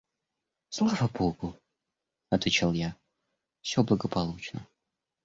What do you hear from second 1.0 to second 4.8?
богу,– отвечал я,– все благополучно.